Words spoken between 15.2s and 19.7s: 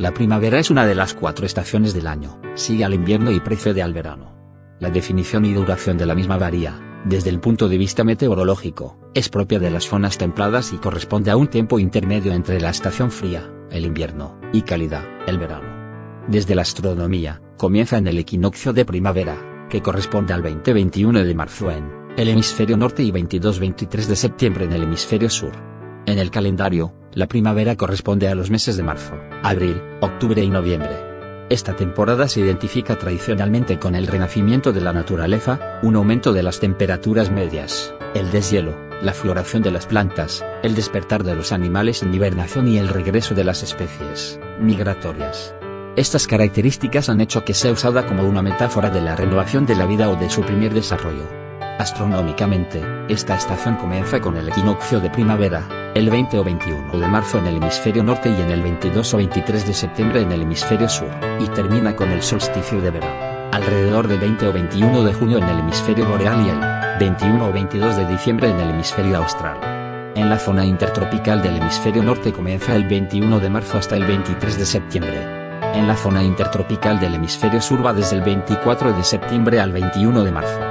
el verano. Desde la astronomía, comienza en el equinoccio de primavera,